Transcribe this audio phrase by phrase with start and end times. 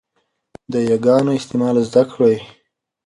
[0.71, 2.35] د 'ي' ګانو استعمال زده کړئ.